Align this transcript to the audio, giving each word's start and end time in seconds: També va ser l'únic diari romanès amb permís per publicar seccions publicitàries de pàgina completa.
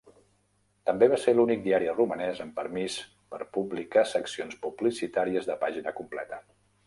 També 0.89 1.09
va 1.11 1.19
ser 1.25 1.33
l'únic 1.39 1.59
diari 1.65 1.91
romanès 1.97 2.41
amb 2.45 2.55
permís 2.61 2.97
per 3.35 3.41
publicar 3.59 4.07
seccions 4.15 4.59
publicitàries 4.67 5.51
de 5.51 5.61
pàgina 5.65 5.97
completa. 6.01 6.41